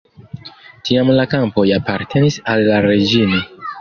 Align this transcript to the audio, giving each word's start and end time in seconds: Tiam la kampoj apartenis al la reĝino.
Tiam 0.87 1.11
la 1.19 1.25
kampoj 1.33 1.65
apartenis 1.77 2.39
al 2.55 2.67
la 2.71 2.81
reĝino. 2.87 3.45